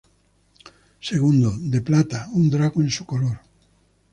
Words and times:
Segundo, 1.09 1.49
de 1.73 1.79
plata, 1.87 2.19
un 2.39 2.49
drago 2.49 2.81
en 2.81 2.89
su 2.89 3.05
color. 3.05 3.37